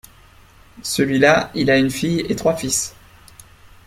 [0.81, 2.95] Celui-là il a une fille et trois fils.